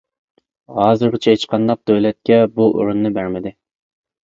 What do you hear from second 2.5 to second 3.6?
بۇ ئورۇننى بەرمىدى.